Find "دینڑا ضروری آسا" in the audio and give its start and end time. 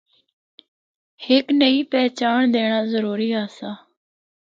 2.53-3.71